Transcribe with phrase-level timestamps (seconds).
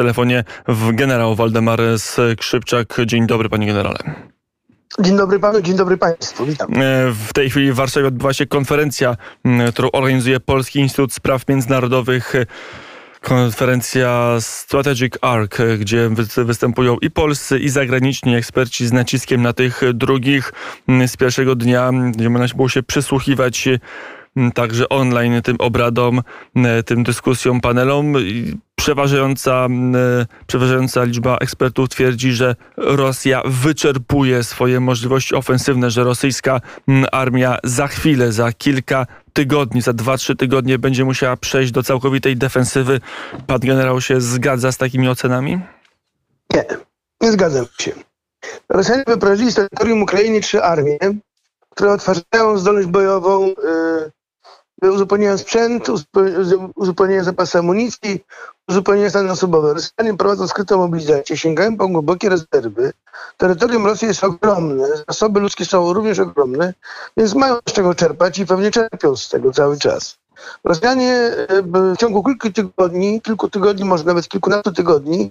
[0.00, 2.96] telefonie w generał Waldemar Skrzypczak.
[3.06, 3.98] Dzień dobry, panie generale.
[5.00, 6.72] Dzień dobry panu, dzień dobry państwu, witam.
[6.72, 6.76] E,
[7.12, 9.16] w tej chwili w Warszawie odbywa się konferencja,
[9.72, 12.34] którą organizuje Polski Instytut Spraw Międzynarodowych.
[13.20, 20.52] Konferencja Strategic Arc, gdzie występują i polscy, i zagraniczni eksperci z naciskiem na tych drugich.
[21.06, 23.68] Z pierwszego dnia gdzie można było się przysłuchiwać
[24.54, 26.22] także online tym obradom,
[26.86, 28.14] tym dyskusjom, panelom.
[28.76, 29.68] Przeważająca,
[30.46, 36.60] przeważająca liczba ekspertów twierdzi, że Rosja wyczerpuje swoje możliwości ofensywne, że rosyjska
[37.12, 42.36] armia za chwilę, za kilka tygodni, za dwa, trzy tygodnie będzie musiała przejść do całkowitej
[42.36, 43.00] defensywy.
[43.46, 45.60] Pan generał się zgadza z takimi ocenami?
[46.54, 46.64] Nie,
[47.20, 47.92] nie zgadzam się.
[48.68, 50.98] Rosjanie wyprowadzili z terytorium Ukrainy trzy armie,
[51.70, 53.54] które odtwarzają zdolność bojową yy,
[54.82, 55.86] uzupełniają sprzęt,
[56.74, 58.24] uzupełniają zapasy amunicji,
[58.68, 59.74] uzupełniają stany osobowe.
[59.74, 62.92] Rosjanie prowadzą skrytą mobilizację, sięgają po głębokie rezerwy.
[63.36, 66.74] Terytorium Rosji jest ogromne, zasoby ludzkie są również ogromne,
[67.16, 70.18] więc mają z czego czerpać i pewnie czerpią z tego cały czas.
[70.64, 75.30] Rosjanie e, w ciągu kilku tygodni, kilku tygodni, może nawet kilkunastu tygodni,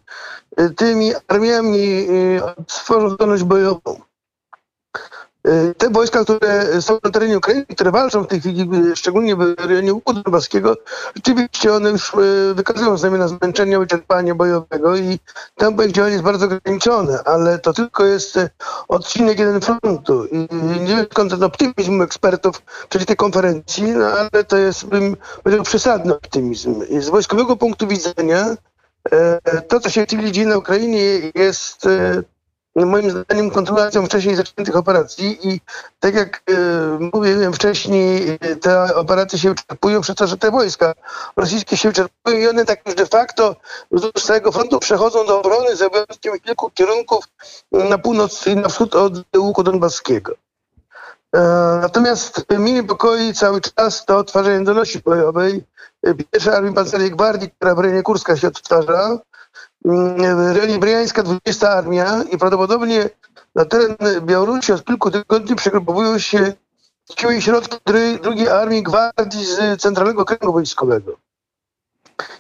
[0.58, 4.09] e, tymi armiami e, stworzą zdolność bojową.
[5.48, 9.36] Y, te wojska, które są na terenie Ukrainy, które walczą w tej chwili, y, szczególnie
[9.36, 10.78] w rejonie Łuku Donbaskiego,
[11.16, 15.20] rzeczywiście one już y, wykazują znamiona zmęczenia, wyczerpania bojowego i
[15.56, 18.40] tempo ich działania jest bardzo ograniczone, ale to tylko jest
[18.88, 20.26] odcinek jeden frontu.
[20.26, 20.48] I
[20.80, 25.64] nie wiem skąd ten optymizm ekspertów przed tej konferencji, no ale to jest, bym powiedział,
[25.64, 26.84] przesadny optymizm.
[26.90, 28.56] I z wojskowego punktu widzenia
[29.68, 31.02] to, co się w tej dzieje na Ukrainie
[31.36, 31.88] jest
[32.86, 35.62] moim zdaniem kontynuacją wcześniej zaczętych operacji i
[36.00, 36.54] tak jak e,
[37.14, 40.94] mówiłem wcześniej, e, te operacje się wyczerpują przez to, że te wojska
[41.36, 43.56] rosyjskie się wyczerpują i one tak już de facto
[43.92, 47.26] wzdłuż całego frontu przechodzą do obrony z obowiązkiem kilku kierunków
[47.72, 50.34] na północ i na wschód od łuku donbaskiego.
[51.36, 51.40] E,
[51.82, 55.64] natomiast mnie niepokoi cały czas to odtwarzanie zdolności bojowej
[56.32, 59.18] pierwszej Armii Pancernej Gwardii, która w rejonie Kurska się odtwarza,
[60.54, 63.10] rejonie Briańska 20 armia i prawdopodobnie
[63.56, 66.54] na teren Białorusi od kilku tygodni przegrupowują się
[67.20, 67.78] siły i środki
[68.22, 71.18] drugiej armii gwardii z Centralnego Okręgu Wojskowego.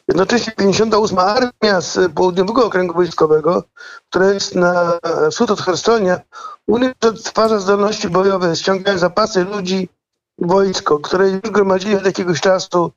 [0.07, 3.63] Jednocześnie 58 armia z południowego okręgu wojskowego,
[4.09, 4.99] która jest na
[5.31, 6.19] wschód od Hersonia,
[6.67, 9.89] również odtwarza zdolności bojowe, ściągają zapasy ludzi,
[10.37, 12.91] wojsko, które już gromadzili od jakiegoś czasu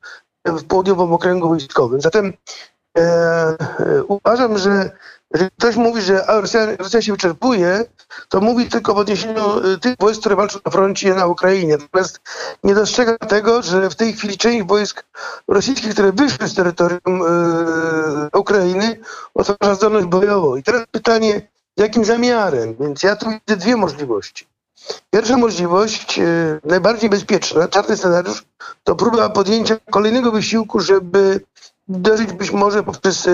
[0.45, 2.01] w południowym okręgu wojskowym.
[2.01, 2.33] Zatem
[2.97, 4.91] E, e, uważam, że
[5.33, 7.85] jeżeli ktoś mówi, że Rosja, Rosja się wyczerpuje,
[8.29, 11.77] to mówi tylko w odniesieniu e, tych wojsk, które walczą na froncie na Ukrainie.
[11.77, 12.21] Natomiast
[12.63, 15.03] nie dostrzega tego, że w tej chwili część wojsk
[15.47, 18.99] rosyjskich, które wyszły z terytorium e, Ukrainy,
[19.33, 20.55] otwarza zdolność bojową.
[20.55, 22.75] I teraz pytanie, jakim zamiarem?
[22.79, 24.47] Więc ja tu widzę dwie możliwości.
[25.11, 26.23] Pierwsza możliwość, e,
[26.65, 28.43] najbardziej bezpieczna, czarny scenariusz,
[28.83, 31.39] to próba podjęcia kolejnego wysiłku, żeby
[31.87, 33.29] uderzyć być może poprzez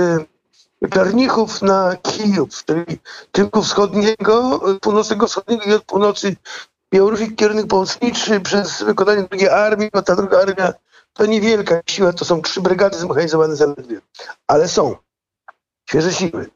[0.91, 2.99] Karnichów na Kijów, czyli
[3.31, 6.35] kierunku wschodniego, północnego wschodniego i od północy
[6.93, 10.73] Białorusi kierunek pomocniczy przez wykonanie drugiej armii, bo ta druga armia
[11.13, 14.01] to niewielka siła, to są trzy brygady zmechanizowane zaledwie,
[14.47, 14.95] ale są
[15.89, 16.49] świeże siły.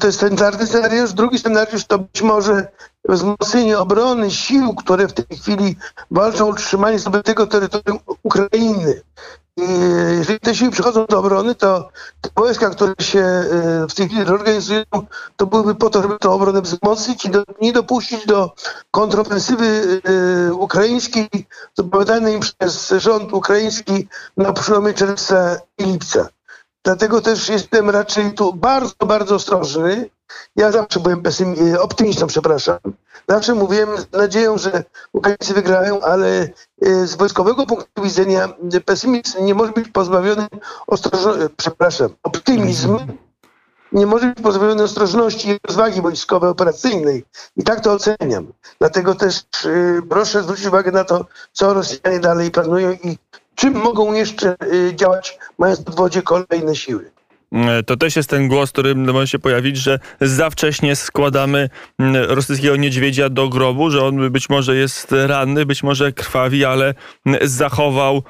[0.00, 1.12] To jest ten czarny scenariusz.
[1.12, 2.68] Drugi scenariusz to być może
[3.08, 5.76] wzmocnienie obrony sił, które w tej chwili
[6.10, 9.02] walczą o utrzymanie zdobytego terytorium Ukrainy.
[10.18, 11.88] Jeżeli te siły przychodzą do obrony, to
[12.36, 13.46] wojska, które się e,
[13.88, 14.84] w tej chwili reorganizują,
[15.36, 18.54] to byłyby po to, żeby tę obronę wzmocnić i do, nie dopuścić do
[18.90, 20.00] kontrofensywy
[20.48, 21.28] e, ukraińskiej
[21.74, 26.28] zapowiadanej przez rząd ukraiński na przełomie czerwca i lipca.
[26.84, 30.10] Dlatego też jestem raczej tu bardzo, bardzo ostrożny.
[30.56, 31.22] Ja zawsze byłem
[31.74, 32.78] e, optymistą, przepraszam.
[33.28, 36.28] Zawsze mówiłem z nadzieją, że Ukraińcy wygrają, ale
[36.82, 38.48] e, z wojskowego punktu widzenia
[38.84, 40.46] pesymizm nie może być pozbawiony
[40.86, 42.98] ostrożności, przepraszam, optymizm
[43.92, 47.24] nie może być pozbawiony ostrożności i rozwagi wojskowej, operacyjnej.
[47.56, 48.52] I tak to oceniam.
[48.78, 49.44] Dlatego też
[50.08, 53.18] proszę zwrócić uwagę na to, co Rosjanie dalej planują i
[53.54, 57.15] czym mogą jeszcze y, działać, mając w wodzie kolejne siły.
[57.56, 61.70] E, to też jest ten głos, który może się pojawić, że za wcześnie składamy
[62.28, 66.94] rosyjskiego niedźwiedzia do grobu, że on być może jest ranny, być może krwawi, ale
[67.42, 68.22] zachował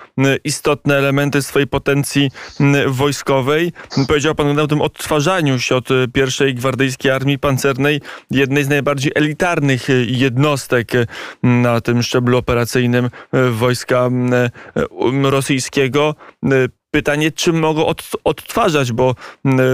[0.44, 2.31] istotne elementy swojej potencji
[2.87, 3.73] wojskowej.
[4.08, 8.00] Powiedział pan o tym odtwarzaniu się od pierwszej gwardyjskiej armii pancernej,
[8.31, 10.93] jednej z najbardziej elitarnych jednostek
[11.43, 13.11] na tym szczeblu operacyjnym
[13.50, 14.11] wojska
[15.23, 16.14] rosyjskiego
[16.96, 19.14] pytanie, czy mogą od, odtwarzać, bo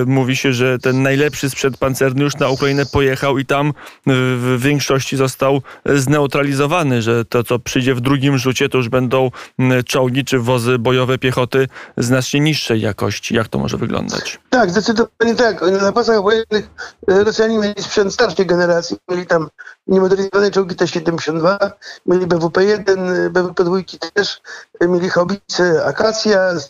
[0.07, 3.73] mówi się, że ten najlepszy sprzęt pancerny już na Ukrainę pojechał i tam
[4.07, 5.63] w większości został
[5.95, 9.31] zneutralizowany, że to, co przyjdzie w drugim rzucie, to już będą
[9.87, 13.35] czołgi czy wozy bojowe piechoty znacznie niższej jakości.
[13.35, 14.41] Jak to może wyglądać?
[14.51, 15.63] Tak, zdecydowanie tak.
[15.83, 16.71] Na pasach wojennych
[17.09, 18.97] e, Rosjanie mieli sprzęt starszej generacji.
[19.11, 19.49] Mieli tam
[19.87, 21.71] niemodernizowane czołgi T-72,
[22.07, 22.85] mieli BWP-1,
[23.31, 24.41] BWP-2 też,
[24.81, 26.61] e, mieli haubice Akacja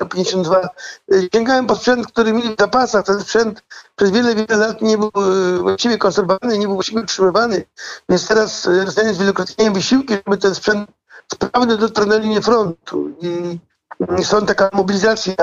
[0.45, 1.29] 152.
[1.35, 3.05] Sięgałem po sprzęt, który mieli w zapasach.
[3.05, 3.63] Ten sprzęt
[3.97, 7.65] przez wiele, wiele lat nie był e, właściwie konserwowany, nie był właściwie utrzymywany.
[8.09, 10.91] Więc teraz Rosjanie zwielokrotniają wysiłki, żeby ten sprzęt
[11.33, 13.11] sprawny dotarł na linię frontu.
[13.21, 15.35] I są taka mobilizacja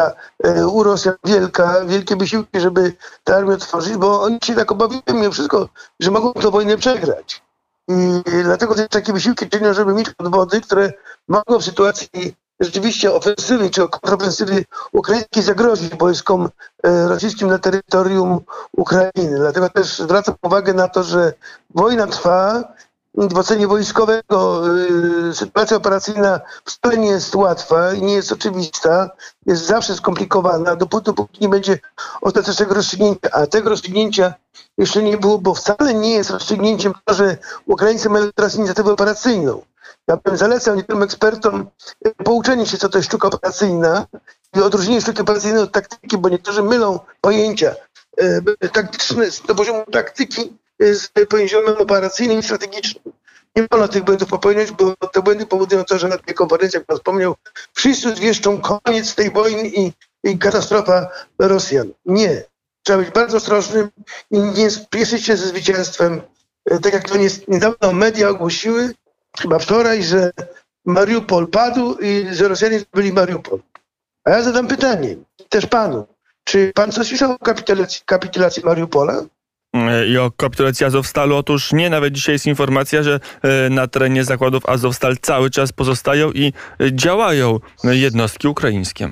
[0.44, 2.94] e, u Rosjan wielka, wielkie wysiłki, żeby
[3.24, 5.70] tę armię otworzyć, bo oni się tak obawiają mimo wszystko,
[6.00, 7.42] że mogą tę wojnę przegrać.
[7.88, 10.94] I dlatego też takie wysiłki czynią, żeby mieć podwody, które
[11.28, 16.50] mogą w sytuacji rzeczywiście ofensywy czy kontrofensywy ukraińskiej zagrozić wojskom
[16.84, 18.40] e, rosyjskim na terytorium
[18.78, 19.38] Ukrainy.
[19.38, 21.34] Dlatego też zwracam uwagę na to, że
[21.76, 22.64] wojna trwa,
[23.16, 24.64] w ocenie wojskowego
[25.30, 29.10] y, sytuacja operacyjna wcale nie jest łatwa i nie jest oczywista,
[29.46, 31.80] jest zawsze skomplikowana, dopóty nie będzie
[32.22, 33.30] ostatecznego rozstrzygnięcia.
[33.32, 34.34] A tego rozstrzygnięcia
[34.78, 39.62] jeszcze nie było, bo wcale nie jest rozstrzygnięciem to, że Ukraińcy mają teraz inicjatywę operacyjną.
[40.10, 41.68] Ja bym zalecał niektórym ekspertom
[42.08, 44.08] y, pouczenie się, co to jest sztuka operacyjna
[44.56, 47.76] i odróżnienie sztuki operacyjnej od taktyki, bo niektórzy mylą pojęcia
[48.22, 53.14] y, taktyczne do poziomu taktyki z poziomem operacyjnym i strategicznym.
[53.56, 56.86] Nie wolno tych błędów popełniać, bo te błędy powodują to, że na tej konferencji, jak
[56.86, 57.36] pan wspomniał,
[57.74, 61.10] wszyscy zwieszczą koniec tej wojny i, i katastrofa
[61.40, 61.94] Rosjan.
[62.06, 62.44] Nie.
[62.84, 63.90] Trzeba być bardzo ostrożnym
[64.32, 66.22] i nie spieszyć się ze zwycięstwem.
[66.66, 67.16] E, tak jak to
[67.48, 68.94] niedawno media ogłosiły,
[69.38, 70.32] chyba wczoraj, że
[70.86, 73.60] Mariupol padł i że Rosjanie zdobyli Mariupol.
[74.26, 75.16] A ja zadam pytanie,
[75.50, 76.08] też panu,
[76.44, 79.24] czy pan coś słyszał o kapitulacji, kapitulacji Mariupola?
[80.08, 81.36] i o kapitulacji Azowstalu.
[81.36, 86.32] Otóż nie, nawet dzisiaj jest informacja, że e, na terenie zakładów Azowstal cały czas pozostają
[86.32, 89.10] i e, działają jednostki ukraińskie.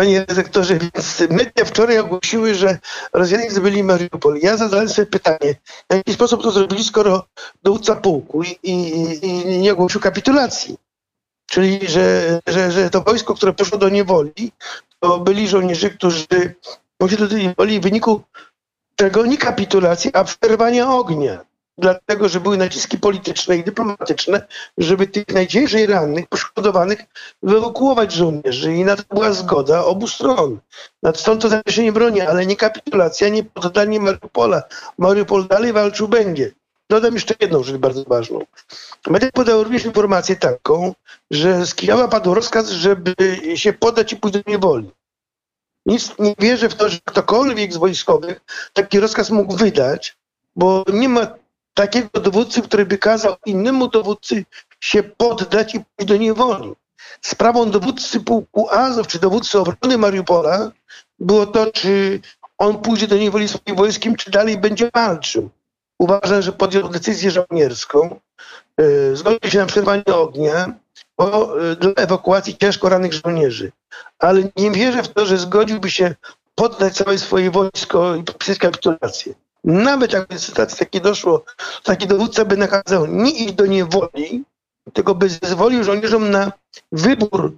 [0.00, 2.78] Panie redaktorze, więc media wczoraj ogłosiły, że
[3.12, 4.38] Rosjanie zdobyli Mariupol.
[4.42, 5.54] Ja zadałem sobie pytanie,
[5.90, 7.26] w jaki sposób to zrobili, skoro
[7.62, 10.76] dowódca pułku i, i, i nie ogłosił kapitulacji.
[11.50, 14.52] Czyli, że, że, że to wojsko, które poszło do niewoli,
[15.00, 16.54] to byli żołnierze, którzy
[16.98, 18.22] poszli do niewoli w wyniku
[18.96, 21.44] czego nie kapitulacji, a przerwania ognia.
[21.78, 24.46] Dlatego, że były naciski polityczne i dyplomatyczne,
[24.78, 27.00] żeby tych najciężej rannych, poszkodowanych
[27.42, 28.74] wyewakuować żołnierzy.
[28.74, 30.58] I na to była zgoda obu stron.
[31.14, 34.62] Stąd to zawieszenie broni, ale nie kapitulacja, nie poddanie Mariupola.
[34.98, 36.52] Mariupol dalej walczył będzie.
[36.90, 38.44] Dodam jeszcze jedną rzecz bardzo ważną.
[39.06, 40.94] Media podały również informację taką,
[41.30, 43.14] że z Kijowa padł rozkaz, żeby
[43.54, 44.90] się poddać i pójść do niewoli.
[45.86, 48.40] Nic nie wierzę w to, że ktokolwiek z wojskowych
[48.72, 50.16] taki rozkaz mógł wydać,
[50.56, 51.39] bo nie ma
[51.74, 54.44] takiego dowódcy, który by kazał innemu dowódcy
[54.80, 56.72] się poddać i pójść do niewoli.
[57.20, 60.70] Sprawą dowódcy pułku Azow, czy dowódcy obrony Mariupola
[61.18, 62.20] było to, czy
[62.58, 65.50] on pójdzie do niewoli swoim wojskiem, czy dalej będzie walczył.
[65.98, 68.20] Uważam, że podjął decyzję żołnierską,
[68.78, 70.74] yy, zgodził się na przerwanie ognia,
[71.16, 73.72] o, y, dla ewakuacji ciężko rannych żołnierzy.
[74.18, 76.14] Ale nie wierzę w to, że zgodziłby się
[76.54, 79.34] poddać całe swoje wojsko i podpisać kapitulację.
[79.64, 81.44] Nawet jakby do sytuacji takiej doszło,
[81.84, 84.44] taki dowódca by nakazał nie iść do niewoli,
[84.92, 86.52] tylko by zezwolił żołnierzom na
[86.92, 87.56] wybór,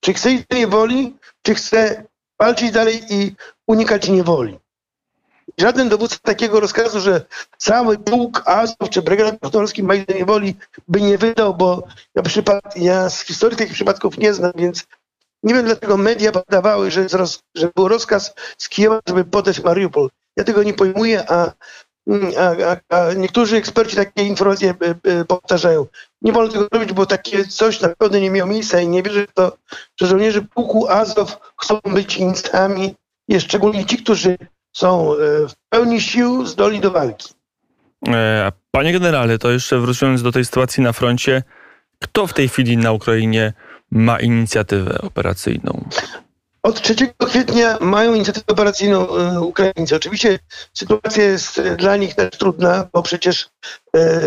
[0.00, 2.04] czy chce iść do niewoli, czy chce
[2.38, 3.34] walczyć dalej i
[3.66, 4.58] unikać niewoli.
[5.58, 7.24] Żaden dowódca takiego rozkazu, że
[7.58, 10.56] cały pułk Azów czy brygada Podolski ma do niewoli,
[10.88, 11.82] by nie wydał, bo
[12.14, 14.86] ja, przypad, ja z historii takich przypadków nie znam, więc
[15.42, 20.10] nie wiem, dlaczego media podawały, że, roz, że był rozkaz z Kijowa, żeby podać Mariupol.
[20.36, 21.52] Ja tego nie pojmuję, a,
[22.38, 25.86] a, a, a niektórzy eksperci takie informacje e, e, powtarzają.
[26.22, 29.26] Nie wolno tego robić, bo takie coś na pewno nie miało miejsca i nie wierzę
[29.26, 29.56] w to,
[30.00, 32.94] że żołnierze pułku Azow chcą być instami,
[33.38, 34.36] szczególnie ci, którzy
[34.76, 35.16] są e,
[35.48, 37.34] w pełni sił zdolni do walki.
[38.70, 41.42] Panie generale, to jeszcze wróciłem do tej sytuacji na froncie,
[42.00, 43.52] kto w tej chwili na Ukrainie
[43.90, 45.88] ma inicjatywę operacyjną?
[46.66, 46.94] Od 3
[47.26, 49.96] kwietnia mają inicjatywę operacyjną e, Ukraińcy.
[49.96, 50.38] Oczywiście
[50.74, 53.48] sytuacja jest dla nich też trudna, bo przecież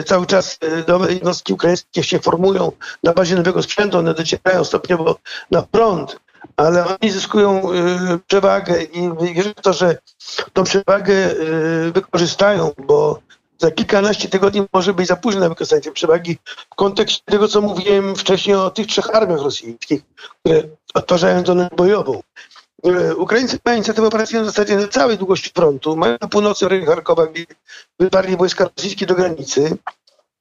[0.06, 2.72] cały czas nowe jednostki ukraińskie się formują
[3.04, 5.16] na bazie nowego sprzętu, one docierają stopniowo
[5.52, 6.20] na front
[6.58, 7.62] ale oni zyskują
[8.28, 9.98] przewagę i wierzę w to, że
[10.54, 11.16] tą przewagę
[11.94, 13.20] wykorzystają, bo
[13.60, 16.38] za kilkanaście tygodni może być za późno na wykorzystanie tej przewagi
[16.72, 20.02] w kontekście tego, co mówiłem wcześniej o tych trzech armiach rosyjskich,
[20.40, 20.64] które
[20.94, 22.22] odtwarzają zdolność bojową.
[22.86, 25.96] E, Ukraińcy mają inicjatywę operacyjną w zasadzie na całej długości frontu.
[25.96, 27.46] Mają na północy w rejonie Charkowa, gdzie
[28.00, 29.78] wyparli wojska rosyjskie do granicy.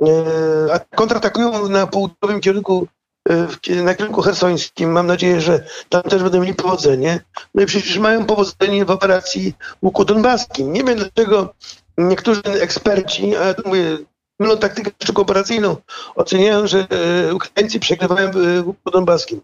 [0.06, 2.86] E, a kontratakują na południowym kierunku,
[3.28, 4.92] e, na kierunku hersońskim.
[4.92, 7.20] Mam nadzieję, że tam też będą mieli powodzenie.
[7.54, 10.72] No i przecież mają powodzenie w operacji łuku donbaskim.
[10.72, 11.54] Nie wiem dlaczego
[11.98, 13.98] niektórzy eksperci, a ja tu mówię,
[14.40, 15.76] mylą taktykę operacyjną,
[16.14, 16.86] oceniają, że
[17.34, 19.40] Ukraińcy przegrywają w łuku donbaskim.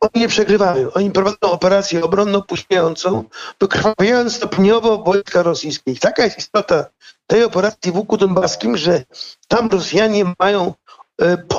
[0.00, 0.92] Oni nie przegrywają.
[0.92, 3.24] Oni prowadzą operację obronną puśniającą,
[3.60, 5.92] wykrwawiając stopniowo wojska rosyjskie.
[5.92, 6.86] I taka jest istota
[7.26, 9.02] tej operacji w łuku donbaskim, że
[9.48, 10.72] tam Rosjanie mają e,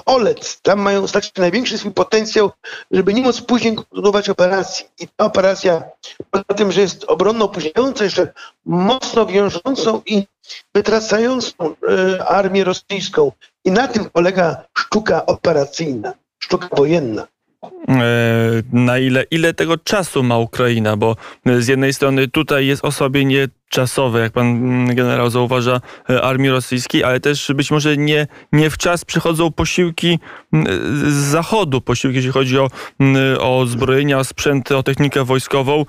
[0.05, 2.51] polec, tam mają stać największy swój potencjał,
[2.91, 4.85] żeby nie móc później kontynuować operacji.
[4.99, 5.83] I ta operacja,
[6.31, 8.33] poza tym, że jest obronną puśniającą, jeszcze
[8.65, 10.23] mocno wiążącą i
[10.75, 13.31] wytracającą e, armię rosyjską.
[13.65, 17.27] I na tym polega sztuka operacyjna, sztuka wojenna.
[17.87, 18.01] E,
[18.71, 21.15] na ile, ile tego czasu ma Ukraina, bo
[21.45, 27.03] z jednej strony tutaj jest osłabienie czasowe, jak pan mm, generał zauważa, e, armii rosyjskiej,
[27.03, 30.19] ale też być może nie, nie w czas przychodzą posiłki
[30.53, 30.67] mm,
[31.11, 32.67] z zachodu, posiłki jeśli chodzi o,
[32.99, 35.85] mm, o zbrojenia, o sprzęt, o technikę wojskową.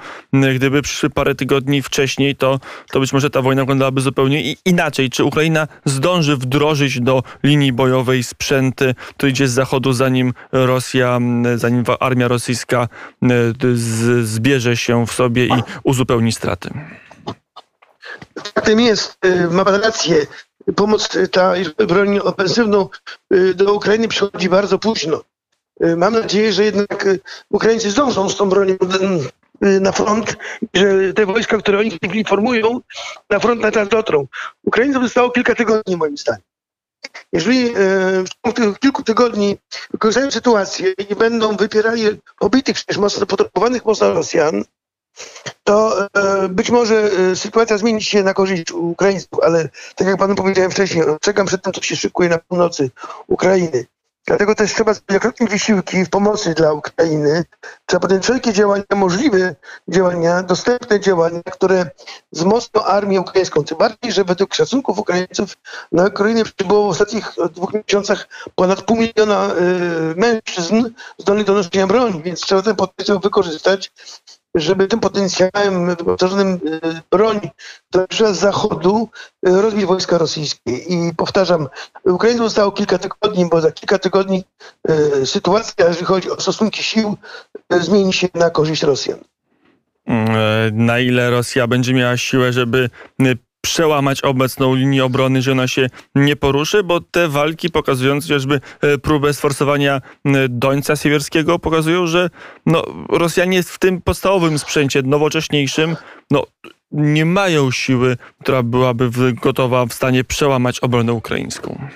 [0.54, 2.60] Gdyby przyszły parę tygodni wcześniej, to,
[2.90, 5.10] to być może ta wojna wyglądałaby zupełnie inaczej.
[5.10, 11.18] Czy Ukraina zdąży wdrożyć do linii bojowej sprzęty, to idzie z zachodu, zanim Rosja,
[11.56, 12.88] zanim armia rosyjska
[14.22, 16.70] zbierze się w sobie i uzupełni straty?
[18.54, 20.26] Faktem jest, y, ma pan rację,
[20.76, 21.54] pomoc y, ta
[21.88, 22.88] broń ofensywną
[23.34, 25.22] y, do Ukrainy przychodzi bardzo późno.
[25.96, 27.08] Mam nadzieję, że jednak
[27.50, 28.76] Ukraińcy zdążą z tą bronią
[29.60, 30.36] na front,
[30.74, 32.80] że te wojska, które oni informują,
[33.30, 34.26] na front na czas dotrą.
[34.64, 36.42] Ukraińcom zostało kilka tygodni, moim zdaniem.
[37.32, 37.74] Jeżeli
[38.24, 39.58] w ciągu tych kilku tygodni
[39.90, 42.04] wykorzystają sytuację i będą wypierali
[42.40, 44.64] obitych, przecież mocno potropowanych mocno Rosjan,
[45.64, 50.34] to e, być może e, sytuacja zmieni się na korzyść Ukraińców, ale tak jak panu
[50.34, 52.90] powiedziałem wcześniej, czekam przed tym, co się szykuje na północy
[53.26, 53.86] Ukrainy.
[54.26, 57.44] Dlatego też trzeba wielokrotnie wysiłki w pomocy dla Ukrainy.
[57.86, 59.54] Trzeba podjąć wszelkie działania, możliwe
[59.88, 61.90] działania, dostępne działania, które
[62.32, 63.64] wzmocnią armię ukraińską.
[63.64, 65.56] Tym bardziej, że według szacunków Ukraińców
[65.92, 71.86] na Ukrainę przybyło w ostatnich dwóch miesiącach ponad pół miliona y, mężczyzn zdolnych do noszenia
[71.86, 73.92] broni, więc trzeba ten potencjał wykorzystać
[74.54, 76.80] żeby tym potencjałem wyposażonym y,
[77.10, 77.40] broń,
[77.90, 79.08] która z zachodu,
[79.48, 80.76] y, rozbić wojska rosyjskie.
[80.76, 81.68] I powtarzam,
[82.04, 84.44] Ukrainie zostało kilka tygodni, bo za kilka tygodni
[85.24, 87.16] sytuacja, jeżeli chodzi o stosunki sił,
[87.70, 89.18] zmieni się na korzyść Rosjan.
[90.06, 92.90] Mm, e, na ile Rosja będzie miała siłę, żeby
[93.62, 98.98] przełamać obecną linię obrony, że ona się nie poruszy, bo te walki pokazując chociażby e,
[98.98, 100.00] próbę sforsowania
[100.48, 102.30] Dońca Siewierskiego pokazują, że
[102.66, 105.96] no, Rosjanie w tym podstawowym sprzęcie nowocześniejszym
[106.30, 106.46] no,
[106.92, 109.10] nie mają siły, która byłaby
[109.42, 111.88] gotowa w stanie przełamać obronę ukraińską.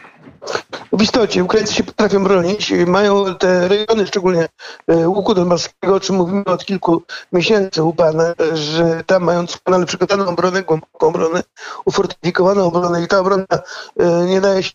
[0.93, 4.49] W istocie Ukraińcy się potrafią bronić, mają te rejony, szczególnie
[4.87, 9.87] e, łuku donbaskiego, o czym mówimy od kilku miesięcy u pana, że tam mają doskonale
[9.87, 11.43] przygotowaną obronę, głęboką obronę,
[11.85, 13.47] ufortyfikowaną obronę i ta obrona
[14.01, 14.73] e, nie daje się,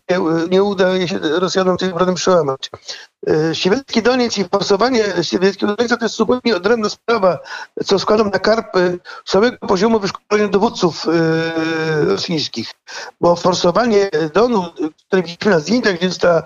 [0.50, 2.70] nie udaje się Rosjanom tej obrony przełamać.
[3.28, 7.38] E, Siewierski Doniec i forsowanie Siewierskiego Donieca to jest zupełnie odrębna sprawa,
[7.84, 11.06] co składam na karpy samego poziomu wyszkolenia dowódców
[12.06, 12.70] rosyjskich,
[13.20, 14.64] bo forsowanie Donu,
[15.16, 16.42] widzimy na zdjęciach, gdzie została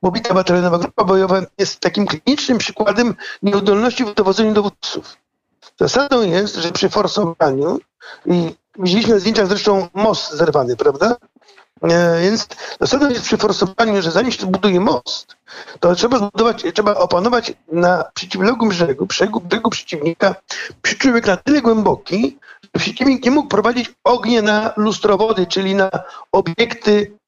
[0.00, 5.16] pobita batalionowa grupa bojowa, jest takim klinicznym przykładem nieudolności w dowodzeniu dowódców.
[5.80, 7.78] Zasadą jest, że przy forsowaniu,
[8.26, 11.16] i widzieliśmy na zdjęciach zresztą most zerwany, prawda?
[11.82, 12.48] E, więc
[12.80, 15.36] zasadą jest przy forsowaniu, że zanim się buduje most,
[15.80, 20.34] to trzeba zbudować, trzeba opanować na przeciwległym brzegu, brzegu, brzegu przeciwnika,
[20.82, 25.90] przyczółek na tyle głęboki, że przeciwnik nie mógł prowadzić ognia na lustrowody, czyli na
[26.32, 27.18] obiekty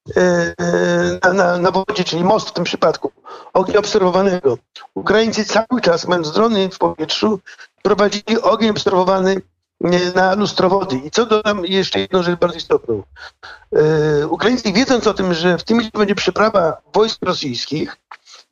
[1.23, 3.13] na, na, na wodzie, czyli most w tym przypadku,
[3.55, 4.59] ognia obserwowanego.
[4.95, 7.41] Ukraińcy cały czas, mając drony w powietrzu,
[7.83, 9.43] prowadzili ogień obserwowany
[9.85, 10.97] e, na lustrowody.
[10.97, 13.03] I co dodam jeszcze jedną rzecz bardzo istotną.
[14.29, 17.97] Ukraińcy wiedząc o tym, że w tym miejscu będzie przeprawa wojsk rosyjskich,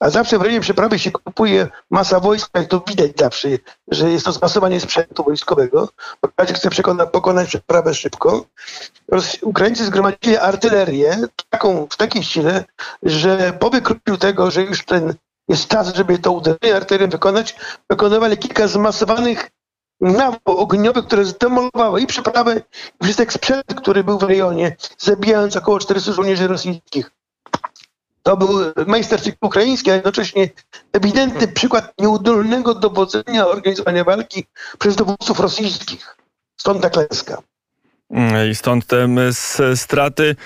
[0.01, 3.49] a zawsze w rejonie przeprawy się kupuje masa wojska i to widać zawsze,
[3.89, 5.89] że jest to zmasowanie sprzętu wojskowego,
[6.23, 8.45] bo chce przekona, pokonać przeprawę szybko.
[9.43, 11.19] Ukraińcy zgromadzili artylerię
[11.51, 12.65] taką, w takiej sile,
[13.03, 15.15] że po wykryciu tego, że już ten
[15.49, 17.57] jest czas, żeby to uderzenie artylerią wykonać,
[17.91, 19.51] wykonywali kilka zmasowanych
[20.01, 22.63] nawał ogniowych, które zdemolowały i przeprawę,
[23.01, 27.11] i wszystek sprzęt, który był w rejonie, zabijając około 400 żołnierzy rosyjskich.
[28.27, 28.49] To był
[28.87, 30.49] majsterczyk ukraiński, a jednocześnie
[30.93, 34.45] ewidentny przykład nieudolnego dowodzenia organizowania walki
[34.79, 36.17] przez dowódców rosyjskich.
[36.57, 37.43] Stąd ta klęska.
[38.51, 39.09] I stąd te
[39.75, 40.37] straty.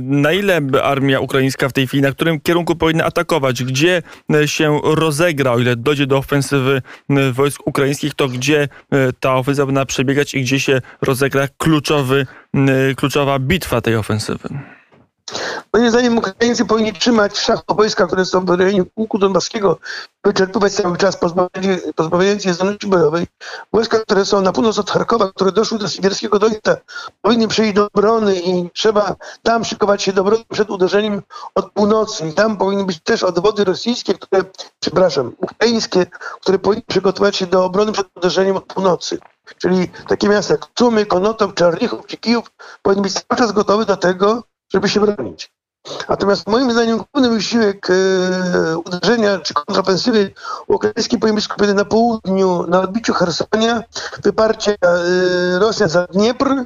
[0.00, 3.64] Na ile armia ukraińska w tej chwili, na którym kierunku powinna atakować?
[3.64, 4.02] Gdzie
[4.46, 6.82] się rozegra, o ile dojdzie do ofensywy
[7.32, 8.68] wojsk ukraińskich, to gdzie
[9.20, 12.26] ta ofensywa powinna przebiegać i gdzie się rozegra kluczowy,
[12.96, 14.48] kluczowa bitwa tej ofensywy?
[15.72, 19.78] Moim zdaniem Ukraińcy powinni trzymać w wojska, które są w rejonie Łuku Donbaskiego,
[20.24, 21.18] wyczerpywać cały czas,
[21.96, 23.26] pozbawiając je zdolności bojowej.
[23.72, 26.76] Wojska, które są na północ od Charkowa, które doszły do Sibirskiego Dojca,
[27.22, 31.22] powinny przejść do obrony i trzeba tam szykować się do obrony przed uderzeniem
[31.54, 32.28] od północy.
[32.28, 34.44] I tam powinny być też odwody rosyjskie, które,
[34.80, 36.06] przepraszam, ukraińskie,
[36.40, 39.18] które powinny przygotować się do obrony przed uderzeniem od północy.
[39.58, 42.50] Czyli takie miasta jak Cumy, Konotow, Czarnichów czy Kijów
[42.82, 44.42] powinny być cały czas gotowe do tego,
[44.72, 45.50] żeby się bronić.
[46.08, 50.30] Natomiast moim zdaniem główny wysiłek e, uderzenia czy kontrofensywy
[50.66, 53.82] ukraińskiej powinien być skupiony na południu, na odbiciu Hersonia,
[54.22, 56.64] wyparcie e, Rosjan za Dniepr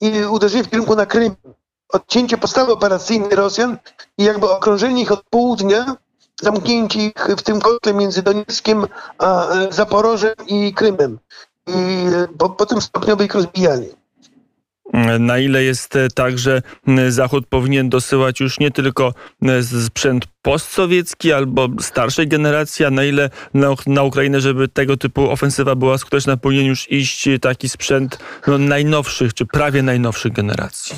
[0.00, 1.34] i uderzenie w kierunku na Krym.
[1.88, 3.78] Odcięcie podstawy operacyjnej Rosjan
[4.18, 5.96] i jakby okrążenie ich od południa,
[6.40, 8.86] zamknięcie ich w tym kotle między Donieckiem
[9.18, 11.18] a e, Zaporożem i Krymem.
[11.66, 14.03] I e, po, potem stopniowe ich rozbijanie.
[15.18, 16.62] Na ile jest e, tak, że
[17.08, 19.14] Zachód powinien dosyłać już nie tylko
[19.86, 25.74] sprzęt postsowiecki albo starszej generacji, a na ile na, na Ukrainę, żeby tego typu ofensywa
[25.74, 30.96] była skuteczna, powinien już iść taki sprzęt no, najnowszych, czy prawie najnowszych generacji?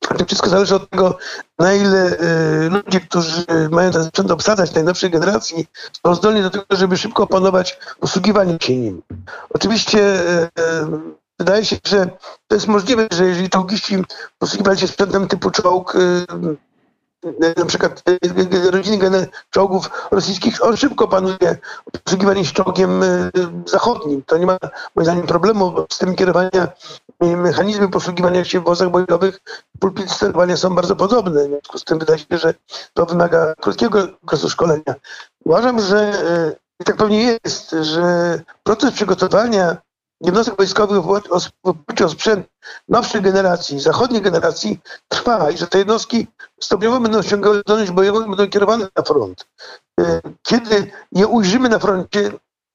[0.00, 1.18] To wszystko zależy od tego,
[1.58, 5.66] na ile y, ludzie, którzy mają ten sprzęt obsadzać najnowszej generacji,
[6.06, 9.02] są zdolni do tego, żeby szybko opanować posługiwanie się nim.
[9.50, 10.48] Oczywiście y,
[11.40, 12.06] Wydaje się, że
[12.48, 13.96] to jest możliwe, że jeżeli czołgiści
[14.38, 16.26] posługiwali się sprzętem typu czołg, y,
[17.56, 18.02] na przykład
[18.64, 21.58] y, rodziny czołgów rosyjskich, on szybko panuje
[22.04, 23.30] posługiwanie się czołgiem y,
[23.66, 24.22] zachodnim.
[24.22, 24.58] To nie ma
[24.94, 26.68] moim zdaniem problemu z tym kierowania.
[27.20, 29.40] Mechanizmy posługiwania się w wozach bojowych,
[29.78, 31.44] pulpity sterowania są bardzo podobne.
[31.44, 32.54] W związku z tym wydaje się, że
[32.94, 34.94] to wymaga krótkiego okresu szkolenia.
[35.44, 36.12] Uważam, że
[36.84, 39.76] tak pewnie jest, że proces przygotowania
[40.20, 41.10] jednostek wojskowych w
[41.62, 42.46] oparciu o sprzęt
[42.88, 46.26] nowszej generacji, zachodniej generacji trwa i że te jednostki
[46.60, 49.46] stopniowo będą osiągały zdolność bojową i będą kierowane na front.
[50.00, 52.30] E, kiedy je ujrzymy na froncie,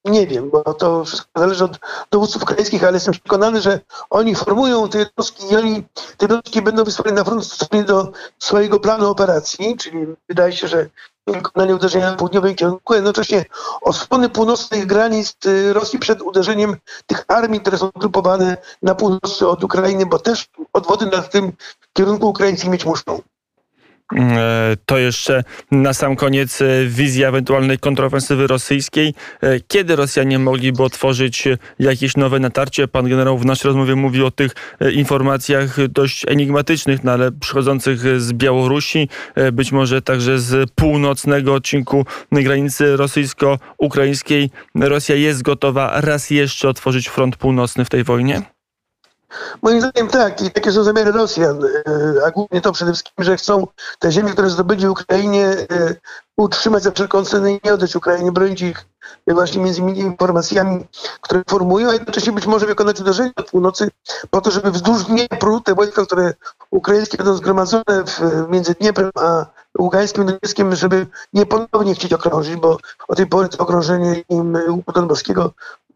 [0.05, 1.79] nie wiem, bo to wszystko zależy od
[2.11, 5.83] dowódców ukraińskich, ale jestem przekonany, że oni formują te jednostki i oni
[6.17, 10.89] te jednostki będą wysłane na front stosownie do swojego planu operacji, czyli wydaje się, że
[11.27, 13.45] wykonanie uderzenia na południowym kierunku, jednocześnie
[13.81, 19.63] osłony północnych granic y, Rosji przed uderzeniem tych armii, które są grupowane na północy od
[19.63, 21.51] Ukrainy, bo też odwody na tym
[21.93, 23.21] kierunku Ukraińcy mieć muszą.
[24.13, 29.13] E, to jeszcze na sam koniec e, wizja ewentualnej kontrofensywy rosyjskiej.
[29.41, 31.47] E, kiedy Rosjanie mogliby otworzyć
[31.79, 32.87] jakieś nowe natarcie?
[32.87, 34.51] Pan generał w naszej rozmowie mówi o tych
[34.93, 39.09] informacjach dość enigmatycznych, no ale przychodzących z Białorusi,
[39.53, 44.49] być może także z północnego odcinku granicy rosyjsko-ukraińskiej.
[44.75, 48.54] Rosja jest gotowa raz jeszcze otworzyć front północny w tej wojnie?
[49.61, 51.69] Moim zdaniem tak i takie są zamiary Rosjan, e,
[52.25, 53.67] a głównie to przede wszystkim, że chcą
[53.99, 55.95] te ziemie, które zdobyli Ukrainie e,
[56.37, 58.85] utrzymać za wszelką cenę i nie oddać Ukrainie, bronić ich
[59.27, 60.85] właśnie między innymi informacjami,
[61.21, 63.91] które formują, a jednocześnie być może wykonać uderzenie od północy
[64.29, 66.33] po to, żeby wzdłuż Dniepru te wojska, które
[66.71, 69.45] ukraińskie będą zgromadzone w, między Dnieprem a
[69.79, 74.91] Ługańskim Donieckiem, żeby nie ponownie chcieć okrążyć, bo o tej pory to okrążenie im Łuku
[74.91, 75.51] Donbaskiego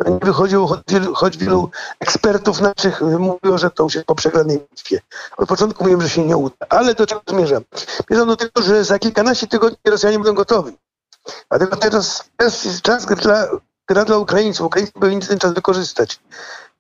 [0.07, 5.01] nie wychodziło, choć wielu, choć wielu ekspertów naszych mówiło, że to jest po przegranej bitwie.
[5.38, 6.55] Od początku mówiłem, że się nie uda.
[6.69, 7.63] Ale do czego zmierzam?
[8.07, 10.77] Zmierzam do tego, że za kilkanaście tygodni Rosjanie będą gotowi.
[11.49, 13.47] Dlatego teraz, teraz jest czas dla,
[13.88, 14.65] gra dla Ukraińców.
[14.65, 16.19] Ukraińcy powinni ten czas wykorzystać.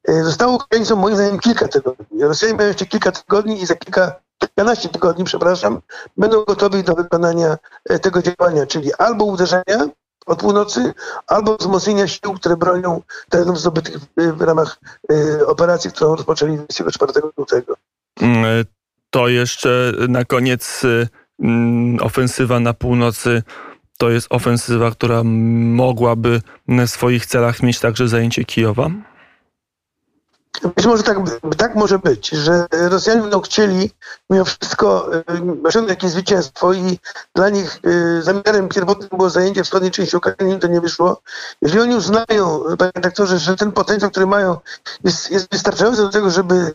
[0.07, 2.23] E, zostało Ukraińcom moim zdaniem kilka tygodni.
[2.23, 5.81] Rosjanie mają jeszcze kilka tygodni i za kilka, kilkanaście tygodni, przepraszam,
[6.17, 9.89] będą gotowi do wykonania e, tego działania, czyli albo uderzenia
[10.29, 10.93] od północy,
[11.27, 14.79] albo wzmocnienia sił, które bronią terenów zdobytych w, ramach
[15.11, 17.73] e, operacji, którą rozpoczęli 24 lutego.
[18.21, 18.65] Mm,
[19.09, 20.81] to jeszcze na koniec
[21.39, 23.43] mm, ofensywa na północy
[23.97, 28.89] to jest ofensywa, która mogłaby w swoich celach mieć także zajęcie Kijowa?
[30.75, 31.17] Być może tak,
[31.57, 33.91] tak może być, że Rosjanie będą chcieli
[34.29, 35.23] mimo wszystko e,
[35.63, 36.99] osiągnąć jakieś zwycięstwo i
[37.35, 41.21] dla nich e, zamiarem pierwotnym było zajęcie wschodniej części Ukrainy, to nie wyszło.
[41.61, 44.57] Jeżeli oni uznają, panie redaktorze, że ten potencjał, który mają
[45.03, 46.73] jest, jest wystarczający do tego, żeby e,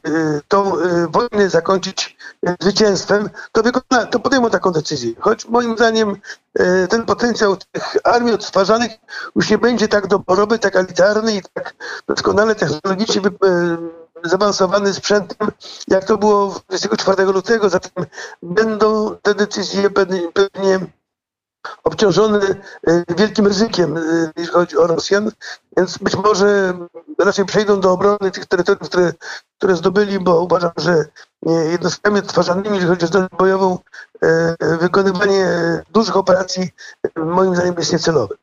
[0.48, 0.72] tą
[1.08, 2.13] wojnę zakończyć
[2.60, 5.12] zwycięstwem, to, wykona, to podejmą taką decyzję.
[5.20, 6.16] Choć moim zdaniem
[6.58, 8.92] e, ten potencjał tych armii odtwarzanych
[9.36, 11.74] już nie będzie tak doborowy, tak elitarny i tak
[12.08, 13.76] doskonale technologicznie e,
[14.24, 15.48] zaawansowany sprzętem,
[15.88, 17.70] jak to było 24 lutego.
[17.70, 18.06] Zatem
[18.42, 20.20] będą te decyzje pewnie,
[21.64, 22.40] pewnie obciążone
[22.86, 24.00] e, wielkim ryzykiem, e,
[24.36, 25.30] jeśli chodzi o Rosjan,
[25.76, 26.74] więc być może
[27.18, 29.12] raczej przejdą do obrony tych terytoriów, które,
[29.58, 31.04] które zdobyli, bo uważam, że
[31.46, 33.78] e, jednostkami odtwarzanymi, jeżeli chodzi o zdolność bojową,
[34.80, 35.46] wykonywanie
[35.92, 36.68] dużych operacji
[37.16, 38.34] moim zdaniem jest niecelowe.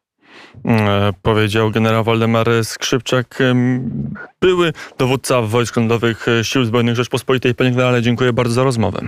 [0.66, 3.40] E, Powiedział generał Waldemar Skrzypczak,
[4.42, 7.56] były dowódca wojsk lądowych e, Sił Zbrojnych Rzeczpospolitej.
[7.56, 9.02] Panie generale, dziękuję bardzo za rozmowę.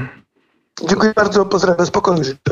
[0.89, 2.51] Dziękuję bardzo, pozdrawiam, spokojnie życzę.